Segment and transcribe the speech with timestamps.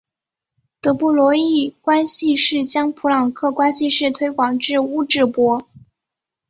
[0.81, 5.69] 德布罗意关系式将普朗克关系式推广至物质波。